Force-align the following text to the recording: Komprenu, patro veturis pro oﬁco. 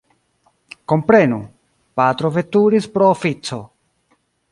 Komprenu, 0.93 1.37
patro 2.01 2.31
veturis 2.39 2.87
pro 2.95 3.11
oﬁco. 3.17 3.61